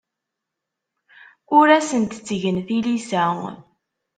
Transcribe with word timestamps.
Ur 1.57 1.67
asent-ttgeɣ 1.77 2.57
tilisa. 2.67 3.25